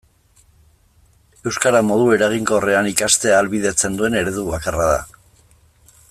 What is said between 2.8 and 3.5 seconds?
ikastea